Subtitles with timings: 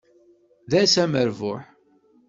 [0.69, 1.61] D ass amerbuḥ.